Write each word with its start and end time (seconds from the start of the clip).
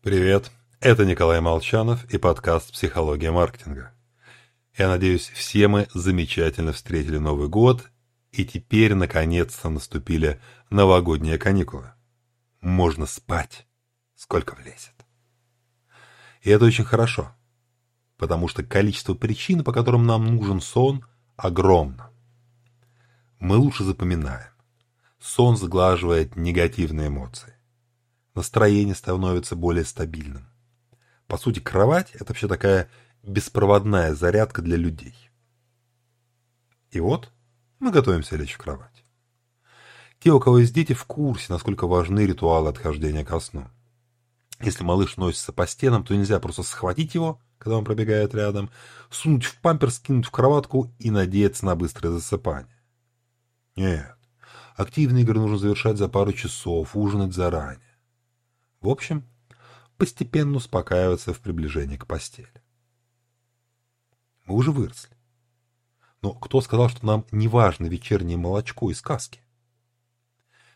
Привет, 0.00 0.52
это 0.78 1.04
Николай 1.04 1.40
Молчанов 1.40 2.04
и 2.04 2.18
подкаст 2.18 2.72
«Психология 2.72 3.32
маркетинга». 3.32 3.92
Я 4.76 4.86
надеюсь, 4.86 5.28
все 5.28 5.66
мы 5.66 5.88
замечательно 5.92 6.72
встретили 6.72 7.18
Новый 7.18 7.48
год, 7.48 7.90
и 8.30 8.44
теперь 8.44 8.94
наконец-то 8.94 9.68
наступили 9.68 10.40
новогодние 10.70 11.36
каникулы. 11.36 11.90
Можно 12.60 13.06
спать, 13.06 13.66
сколько 14.14 14.54
влезет. 14.54 14.94
И 16.42 16.50
это 16.50 16.66
очень 16.66 16.84
хорошо, 16.84 17.32
потому 18.18 18.46
что 18.46 18.62
количество 18.62 19.14
причин, 19.14 19.64
по 19.64 19.72
которым 19.72 20.06
нам 20.06 20.26
нужен 20.36 20.60
сон, 20.60 21.04
огромно. 21.36 22.12
Мы 23.40 23.56
лучше 23.56 23.82
запоминаем. 23.82 24.52
Сон 25.18 25.56
сглаживает 25.56 26.36
негативные 26.36 27.08
эмоции 27.08 27.57
настроение 28.38 28.94
становится 28.94 29.56
более 29.56 29.84
стабильным. 29.84 30.48
По 31.26 31.36
сути, 31.36 31.60
кровать– 31.60 32.10
это 32.14 32.26
вообще 32.26 32.48
такая 32.48 32.88
беспроводная 33.22 34.14
зарядка 34.14 34.62
для 34.62 34.76
людей. 34.76 35.14
И 36.90 37.00
вот 37.00 37.30
мы 37.80 37.90
готовимся 37.90 38.36
лечь 38.36 38.54
в 38.54 38.58
кровать. 38.58 39.04
Те, 40.20 40.32
у 40.32 40.40
кого 40.40 40.58
есть 40.58 40.72
дети, 40.72 40.94
в 40.94 41.04
курсе, 41.04 41.52
насколько 41.52 41.86
важны 41.86 42.20
ритуалы 42.26 42.70
отхождения 42.70 43.24
ко 43.24 43.38
сну. 43.40 43.68
Если 44.60 44.82
малыш 44.82 45.16
носится 45.16 45.52
по 45.52 45.66
стенам, 45.66 46.04
то 46.04 46.16
нельзя 46.16 46.40
просто 46.40 46.62
схватить 46.62 47.14
его, 47.14 47.40
когда 47.58 47.76
он 47.76 47.84
пробегает 47.84 48.34
рядом, 48.34 48.70
сунуть 49.10 49.44
в 49.44 49.60
пампер, 49.60 49.90
скинуть 49.90 50.26
в 50.26 50.30
кроватку 50.30 50.92
и 50.98 51.10
надеяться 51.10 51.66
на 51.66 51.76
быстрое 51.76 52.12
засыпание. 52.12 52.74
Нет, 53.76 54.16
активные 54.76 55.22
игры 55.22 55.38
нужно 55.38 55.58
завершать 55.58 55.98
за 55.98 56.08
пару 56.08 56.32
часов, 56.32 56.96
ужинать 56.96 57.34
заранее. 57.34 57.87
В 58.80 58.88
общем, 58.88 59.24
постепенно 59.96 60.56
успокаиваться 60.56 61.34
в 61.34 61.40
приближении 61.40 61.96
к 61.96 62.06
постели. 62.06 62.52
Мы 64.44 64.54
уже 64.54 64.70
выросли. 64.70 65.16
Но 66.22 66.32
кто 66.32 66.60
сказал, 66.60 66.88
что 66.88 67.04
нам 67.04 67.26
не 67.30 67.48
важно 67.48 67.86
вечернее 67.86 68.36
молочко 68.36 68.90
и 68.90 68.94
сказки? 68.94 69.40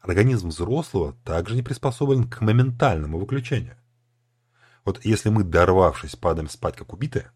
Организм 0.00 0.48
взрослого 0.48 1.14
также 1.24 1.56
не 1.56 1.62
приспособлен 1.62 2.28
к 2.28 2.40
моментальному 2.40 3.18
выключению. 3.18 3.76
Вот 4.84 5.04
если 5.04 5.30
мы, 5.30 5.42
дорвавшись, 5.42 6.14
падаем 6.16 6.48
спать 6.48 6.76
как 6.76 6.92
убитые, 6.92 7.32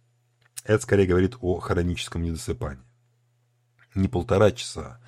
это 0.65 0.83
скорее 0.83 1.07
говорит 1.07 1.37
о 1.41 1.59
хроническом 1.59 2.23
недосыпании. 2.23 2.85
Не 3.95 4.07
полтора 4.07 4.53
часа, 4.53 5.01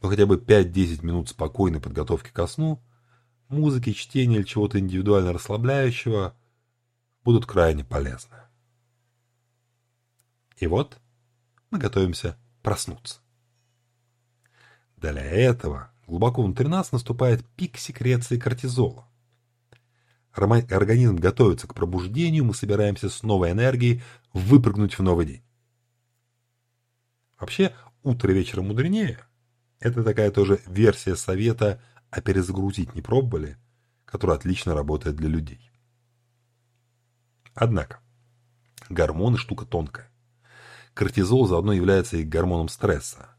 но 0.00 0.08
хотя 0.08 0.24
бы 0.24 0.36
5-10 0.36 1.04
минут 1.04 1.28
спокойной 1.28 1.80
подготовки 1.80 2.30
ко 2.30 2.46
сну 2.46 2.80
музыки, 3.50 3.92
чтения 3.92 4.36
или 4.36 4.44
чего-то 4.44 4.78
индивидуально 4.78 5.32
расслабляющего 5.32 6.36
будут 7.24 7.46
крайне 7.46 7.84
полезны. 7.84 8.36
И 10.56 10.66
вот 10.66 10.98
мы 11.70 11.78
готовимся 11.78 12.36
проснуться. 12.62 13.20
Для 14.96 15.22
этого 15.22 15.90
глубоко 16.06 16.42
внутри 16.42 16.68
нас 16.68 16.92
наступает 16.92 17.44
пик 17.56 17.78
секреции 17.78 18.38
кортизола. 18.38 19.06
Организм 20.32 21.16
готовится 21.16 21.66
к 21.66 21.74
пробуждению, 21.74 22.44
мы 22.44 22.54
собираемся 22.54 23.08
с 23.08 23.22
новой 23.22 23.50
энергией 23.50 24.02
выпрыгнуть 24.32 24.98
в 24.98 25.02
новый 25.02 25.26
день. 25.26 25.42
Вообще, 27.38 27.74
утро 28.02 28.30
вечером 28.30 28.68
мудренее– 28.68 29.18
это 29.80 30.04
такая 30.04 30.30
тоже 30.30 30.60
версия 30.66 31.16
совета 31.16 31.82
а 32.10 32.20
перезагрузить 32.20 32.94
не 32.94 33.02
пробовали, 33.02 33.56
который 34.04 34.34
отлично 34.34 34.74
работает 34.74 35.16
для 35.16 35.28
людей. 35.28 35.70
Однако, 37.54 38.00
гормоны 38.88 39.38
штука 39.38 39.64
тонкая. 39.64 40.10
Кортизол 40.94 41.46
заодно 41.46 41.72
является 41.72 42.16
и 42.16 42.24
гормоном 42.24 42.68
стресса, 42.68 43.30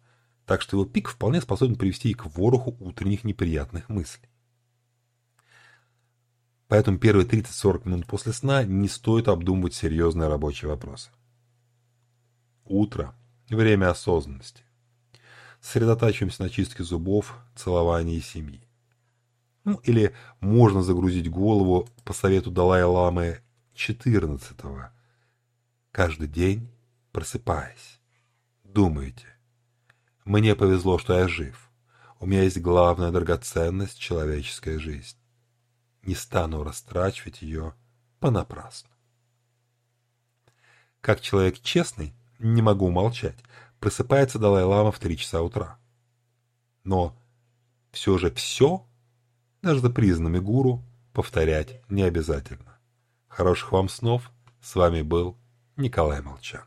так 0.45 0.61
что 0.61 0.77
его 0.77 0.86
пик 0.86 1.09
вполне 1.09 1.42
способен 1.42 1.76
привести 1.76 2.14
к 2.14 2.26
вороху 2.26 2.76
утренних 2.80 3.23
неприятных 3.23 3.89
мыслей. 3.89 4.30
Поэтому 6.67 6.98
первые 6.98 7.27
30-40 7.27 7.89
минут 7.89 8.08
после 8.08 8.32
сна 8.32 8.64
не 8.64 8.88
стоит 8.88 9.27
обдумывать 9.27 9.73
серьезные 9.73 10.30
рабочие 10.30 10.70
вопросы. 10.70 11.09
Утро– 12.64 13.14
время 13.49 13.89
осознанности 13.89 14.64
сосредотачиваемся 15.61 16.44
на 16.44 16.49
чистке 16.49 16.83
зубов, 16.83 17.38
целовании 17.55 18.20
семьи. 18.20 18.67
Ну, 19.64 19.80
или 19.83 20.16
можно 20.39 20.82
загрузить 20.82 21.30
голову 21.30 21.88
по 22.04 22.14
совету 22.14 22.49
Далай-Ламы 22.49 23.42
14-го. 23.76 24.89
Каждый 25.92 26.27
день, 26.27 26.70
просыпаясь, 27.11 28.00
думайте. 28.64 29.27
Мне 30.26 30.55
повезло, 30.55 30.98
что 30.98 31.17
я 31.17 31.27
жив. 31.27 31.70
У 32.20 32.26
меня 32.26 32.44
есть 32.44 32.60
главная 32.60 33.11
драгоценность– 33.11 33.98
человеческая 34.00 34.80
жизнь. 34.80 35.17
Не 36.04 36.16
стану 36.16 36.64
растрачивать 36.64 37.42
ее 37.42 37.76
понапрасну. 38.20 38.89
Как 41.02 41.21
человек 41.21 41.60
честный, 41.60 42.14
не 42.39 42.61
могу 42.61 42.89
молчать, 42.89 43.38
просыпается 43.81 44.39
Далай-Лама 44.39 44.92
в 44.92 44.99
три 44.99 45.17
часа 45.17 45.42
утра. 45.42 45.77
Но 46.86 47.17
все 47.92 48.17
же 48.17 48.31
все, 48.31 48.86
даже 49.61 49.81
за 49.81 49.89
признанными 49.89 50.39
гуру, 50.39 50.86
повторять 51.14 51.81
не 51.89 52.03
обязательно. 52.03 52.77
Хороших 53.27 53.71
вам 53.73 53.89
снов. 53.89 54.31
С 54.61 54.75
вами 54.75 55.02
был 55.02 55.36
Николай 55.75 56.21
Молчан. 56.21 56.64